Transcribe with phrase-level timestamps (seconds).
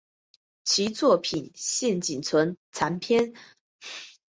[0.63, 3.33] 其作品现仅存残篇。